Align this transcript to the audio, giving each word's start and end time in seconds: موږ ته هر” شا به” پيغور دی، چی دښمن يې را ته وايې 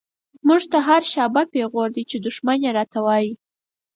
موږ 0.47 0.61
ته 0.71 0.77
هر” 0.87 1.01
شا 1.11 1.25
به” 1.33 1.41
پيغور 1.53 1.89
دی، 1.95 2.03
چی 2.09 2.17
دښمن 2.25 2.57
يې 2.65 2.71
را 2.77 2.83
ته 2.91 2.99
وايې 3.05 3.33